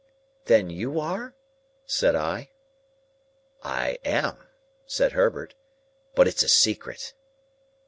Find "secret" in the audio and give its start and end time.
6.49-7.13